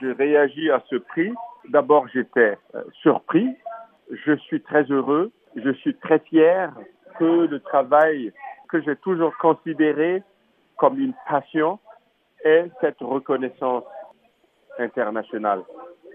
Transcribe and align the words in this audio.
je 0.00 0.08
réagis 0.08 0.70
à 0.70 0.82
ce 0.88 0.96
prix, 0.96 1.32
d'abord 1.68 2.06
j'étais 2.08 2.58
euh, 2.74 2.82
surpris, 3.02 3.48
je 4.10 4.36
suis 4.36 4.60
très 4.62 4.84
heureux, 4.84 5.32
je 5.56 5.70
suis 5.70 5.94
très 5.96 6.18
fier 6.20 6.72
que 7.18 7.46
le 7.46 7.60
travail 7.60 8.32
que 8.68 8.80
j'ai 8.82 8.96
toujours 8.96 9.36
considéré 9.38 10.22
comme 10.76 10.98
une 10.98 11.14
passion 11.28 11.78
ait 12.44 12.70
cette 12.80 13.00
reconnaissance 13.00 13.84
internationale. 14.78 15.62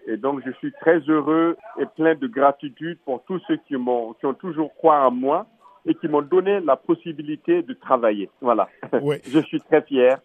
Et 0.06 0.18
donc, 0.18 0.42
je 0.46 0.52
suis 0.54 0.72
très 0.74 1.00
heureux 1.00 1.58
et 1.80 1.86
plein 1.86 2.16
de 2.16 2.28
gratitude 2.28 3.00
pour 3.06 3.24
tous 3.26 3.40
ceux 3.48 3.58
qui 3.68 3.76
m'ont, 3.76 4.14
qui 4.14 4.26
ont 4.26 4.34
toujours 4.34 4.74
croit 4.76 5.08
en 5.08 5.12
moi 5.12 5.46
et 5.86 5.96
qui 5.96 6.08
m'ont 6.08 6.22
donné 6.22 6.60
la 6.62 6.76
possibilité 6.76 7.62
de 7.62 7.74
travailler. 7.74 8.30
Voilà. 8.42 8.68
Oui. 9.02 9.18
je 9.28 9.40
suis 9.40 9.60
très 9.62 9.82
fier. 9.82 10.18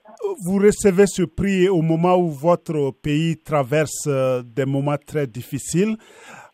Vous 0.44 0.58
recevez 0.58 1.06
ce 1.06 1.22
prix 1.22 1.68
au 1.68 1.82
moment 1.82 2.16
où 2.16 2.28
votre 2.28 2.92
pays 3.02 3.36
traverse 3.36 4.06
euh, 4.06 4.42
des 4.42 4.66
moments 4.66 4.96
très 5.04 5.26
difficiles. 5.26 5.96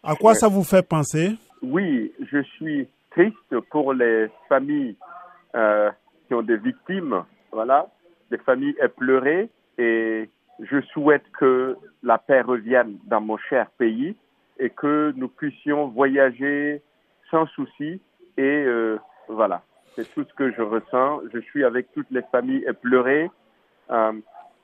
À 0.03 0.15
quoi 0.15 0.35
ça 0.35 0.49
vous 0.49 0.65
fait 0.65 0.87
penser? 0.87 1.33
Oui, 1.63 2.13
je 2.31 2.43
suis 2.43 2.89
triste 3.11 3.59
pour 3.71 3.93
les 3.93 4.29
familles 4.49 4.97
euh, 5.55 5.91
qui 6.27 6.35
ont 6.35 6.43
des 6.43 6.57
victimes, 6.57 7.25
voilà, 7.53 7.89
des 8.31 8.39
familles 8.39 8.77
éplorées 8.83 9.49
et 9.79 10.29
je 10.61 10.81
souhaite 10.93 11.25
que 11.39 11.77
la 12.03 12.19
paix 12.19 12.41
revienne 12.43 12.99
dans 13.07 13.21
mon 13.21 13.37
cher 13.37 13.71
pays 13.79 14.15
et 14.59 14.71
que 14.71 15.13
nous 15.17 15.29
puissions 15.29 15.89
voyager 15.89 16.81
sans 17.31 17.47
souci 17.49 18.01
et 18.37 18.43
euh, 18.67 18.99
voilà, 19.29 19.63
c'est 19.95 20.13
tout 20.15 20.25
ce 20.29 20.35
que 20.35 20.51
je 20.53 20.63
ressens. 20.63 21.21
Je 21.33 21.39
suis 21.41 21.65
avec 21.65 21.93
toutes 21.93 22.11
les 22.11 22.23
familles 22.33 22.65
éplorées, 22.69 23.31
euh, 23.91 24.13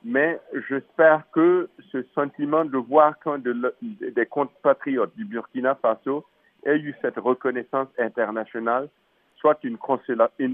mais 0.03 0.39
j'espère 0.69 1.23
que 1.31 1.69
ce 1.91 2.03
sentiment 2.15 2.65
de 2.65 2.77
voir 2.77 3.17
qu'un 3.19 3.37
de 3.37 3.73
des 3.81 4.25
compatriotes 4.25 5.15
du 5.15 5.25
Burkina 5.25 5.75
Faso 5.75 6.25
ait 6.65 6.77
eu 6.77 6.93
cette 7.01 7.17
reconnaissance 7.17 7.87
internationale 7.97 8.89
soit 9.37 9.57
une- 9.63 9.77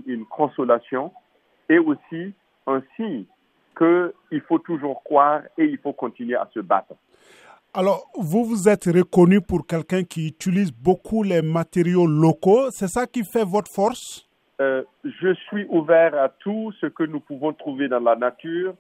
une 0.06 0.26
consolation 0.26 1.12
et 1.70 1.80
aussi 1.80 2.34
un 2.68 2.82
signe 2.96 3.26
qu'il 3.78 4.42
faut 4.48 4.60
toujours 4.60 5.04
croire 5.04 5.42
et 5.58 5.66
il 5.66 5.78
faut 5.78 5.94
continuer 5.94 6.36
à 6.36 6.48
se 6.54 6.60
battre. 6.60 6.94
Alors, 7.80 8.10
vous 8.18 8.44
vous 8.44 8.68
êtes 8.68 8.86
reconnu 8.86 9.40
pour 9.40 9.68
quelqu'un 9.68 10.02
qui 10.04 10.30
utilise 10.30 10.72
beaucoup 10.72 11.22
les 11.22 11.44
matériaux 11.44 12.08
locaux. 12.08 12.72
C'est 12.72 12.88
ça 12.88 13.06
qui 13.06 13.24
fait 13.24 13.46
votre 13.46 13.72
force? 13.72 14.28
Euh, 14.60 14.82
je 15.04 15.32
suis 15.46 15.68
ouvert 15.70 16.20
à 16.20 16.30
tout 16.30 16.74
ce 16.82 16.88
que 16.88 17.04
nous 17.04 17.20
pouvons 17.20 17.54
trouver 17.54 17.88
dans 17.88 18.00
la 18.00 18.16
nature. 18.16 18.74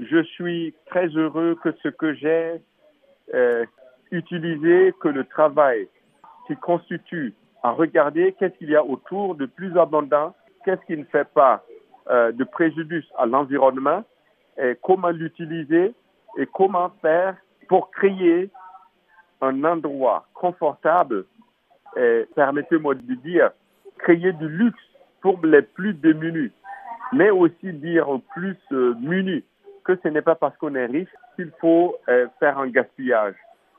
Je 0.00 0.24
suis 0.24 0.74
très 0.86 1.06
heureux 1.10 1.56
que 1.62 1.70
ce 1.84 1.88
que 1.90 2.14
j'ai 2.14 2.60
euh, 3.32 3.64
utilisé, 4.10 4.92
que 5.00 5.06
le 5.06 5.24
travail 5.24 5.86
qui 6.48 6.56
constitue 6.56 7.34
à 7.62 7.70
regarder 7.70 8.34
qu'est-ce 8.40 8.58
qu'il 8.58 8.70
y 8.70 8.74
a 8.74 8.84
autour 8.84 9.36
de 9.36 9.46
plus 9.46 9.78
abondant, 9.78 10.34
qu'est-ce 10.64 10.84
qui 10.88 10.96
ne 10.96 11.04
fait 11.04 11.28
pas 11.32 11.64
euh, 12.10 12.32
de 12.32 12.42
préjudice 12.42 13.06
à 13.18 13.24
l'environnement, 13.24 14.02
et 14.60 14.76
comment 14.82 15.10
l'utiliser 15.10 15.94
et 16.38 16.46
comment 16.52 16.90
faire 17.00 17.36
pour 17.68 17.90
créer 17.90 18.50
un 19.40 19.64
endroit 19.64 20.26
confortable, 20.34 21.24
et 21.96 22.26
permettez-moi 22.34 22.94
de 22.94 23.14
dire, 23.14 23.50
créer 23.98 24.32
du 24.32 24.48
luxe 24.48 24.80
pour 25.20 25.44
les 25.44 25.62
plus 25.62 25.94
démunis, 25.94 26.52
mais 27.12 27.30
aussi 27.30 27.72
dire 27.72 28.08
aux 28.08 28.18
plus 28.18 28.56
euh, 28.72 28.94
munis 29.00 29.44
que 29.84 29.98
ce 30.02 30.08
n'est 30.08 30.22
pas 30.22 30.34
parce 30.34 30.56
qu'on 30.56 30.74
est 30.74 30.86
riche 30.86 31.10
qu'il 31.36 31.50
faut 31.60 31.96
euh, 32.08 32.28
faire 32.38 32.58
un 32.58 32.68
gaspillage. 32.68 33.34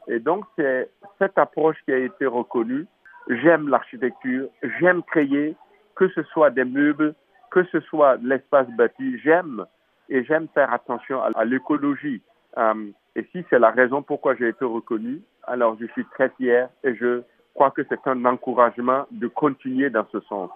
Et 0.08 0.20
donc, 0.20 0.46
c'est 0.58 0.90
cette 1.18 1.38
approche 1.38 1.78
qui 1.86 1.94
a 1.94 1.98
été 1.98 2.26
reconnue. 2.26 2.86
J'aime 3.30 3.70
l'architecture, 3.70 4.50
j'aime 4.80 5.02
créer, 5.04 5.56
que 5.96 6.10
ce 6.10 6.24
soit 6.24 6.50
des 6.50 6.66
meubles, 6.66 7.16
que 7.52 7.64
ce 7.66 7.80
soit 7.82 8.18
l'espace 8.22 8.68
bâti, 8.72 9.18
j'aime 9.20 9.66
et 10.10 10.24
j'aime 10.26 10.48
faire 10.54 10.74
attention 10.74 11.22
à, 11.22 11.30
à 11.36 11.46
l'écologie. 11.46 12.22
Euh, 12.58 12.92
et 13.16 13.28
si 13.32 13.44
c'est 13.50 13.60
la 13.60 13.72
raison 13.72 14.02
pourquoi 14.02 14.36
j'ai 14.36 14.50
été 14.50 14.66
reconnu, 14.66 15.22
alors 15.44 15.78
je 15.80 15.86
suis 15.88 16.06
très 16.06 16.30
fier 16.38 16.70
et 16.84 16.96
je 16.96 17.24
crois 17.54 17.72
que 17.72 17.84
c'est 17.88 18.08
un 18.08 18.26
encouragement 18.26 19.06
de 19.12 19.28
continuer 19.28 19.90
dans 19.90 20.06
ce 20.12 20.20
sens. 20.22 20.50